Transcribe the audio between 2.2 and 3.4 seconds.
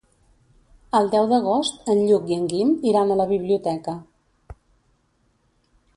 i en Guim iran a la